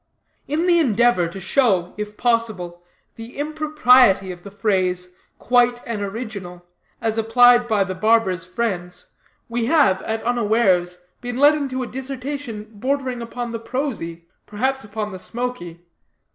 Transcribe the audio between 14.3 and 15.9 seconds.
perhaps upon the smoky.